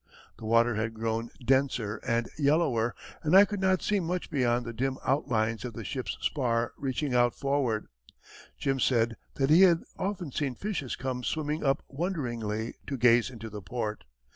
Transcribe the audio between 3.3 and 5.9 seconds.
I could not see much beyond the dim outlines of the